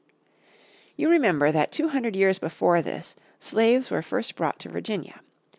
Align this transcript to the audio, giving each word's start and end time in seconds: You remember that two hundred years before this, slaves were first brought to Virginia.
You 0.95 1.09
remember 1.11 1.51
that 1.51 1.71
two 1.71 1.89
hundred 1.89 2.15
years 2.15 2.39
before 2.39 2.81
this, 2.81 3.15
slaves 3.37 3.91
were 3.91 4.01
first 4.01 4.35
brought 4.35 4.57
to 4.61 4.67
Virginia. 4.69 5.21